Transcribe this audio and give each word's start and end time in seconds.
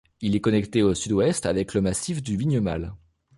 Il 0.19 0.35
est 0.35 0.41
connecté 0.41 0.81
au 0.81 0.95
sud-ouest 0.95 1.45
avec 1.45 1.75
le 1.75 1.81
massif 1.81 2.23
du 2.23 2.35
Vignemale. 2.35 2.95